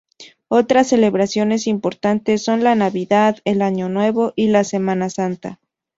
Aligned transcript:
Otras 0.47 0.87
celebraciones 0.87 1.67
importantes 1.67 2.43
son 2.43 2.63
la 2.63 2.73
Navidad, 2.73 3.37
el 3.45 3.61
Año 3.61 3.87
Nuevo 3.87 4.33
y 4.35 4.47
la 4.47 4.63
Semana 4.63 5.11
Santa. 5.11 5.59